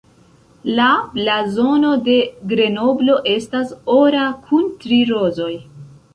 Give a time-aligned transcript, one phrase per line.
[0.77, 0.85] La
[1.17, 2.15] blazono de
[2.55, 5.55] Grenoblo estas ora kun tri rozoj.